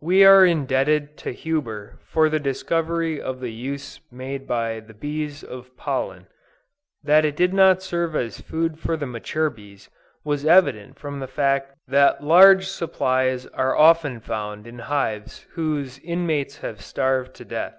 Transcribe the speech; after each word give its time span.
We 0.00 0.24
are 0.24 0.44
indebted 0.44 1.16
to 1.18 1.30
Huber 1.30 2.00
for 2.02 2.28
the 2.28 2.40
discovery 2.40 3.22
of 3.22 3.38
the 3.38 3.52
use 3.52 4.00
made 4.10 4.44
by 4.44 4.80
the 4.80 4.94
bees 4.94 5.44
of 5.44 5.76
pollen. 5.76 6.26
That 7.04 7.24
it 7.24 7.36
did 7.36 7.54
not 7.54 7.80
serve 7.80 8.16
as 8.16 8.40
food 8.40 8.80
for 8.80 8.96
the 8.96 9.06
mature 9.06 9.48
bees, 9.48 9.88
was 10.24 10.44
evident 10.44 10.98
from 10.98 11.20
the 11.20 11.28
fact 11.28 11.76
that 11.86 12.20
large 12.24 12.66
supplies 12.66 13.46
are 13.46 13.76
often 13.76 14.18
found 14.18 14.66
in 14.66 14.80
hives 14.80 15.46
whose 15.52 16.00
inmates 16.00 16.56
have 16.56 16.80
starved 16.82 17.32
to 17.34 17.44
death. 17.44 17.76